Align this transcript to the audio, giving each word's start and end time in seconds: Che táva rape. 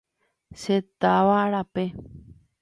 Che 0.61 0.77
táva 1.01 1.45
rape. 1.55 1.85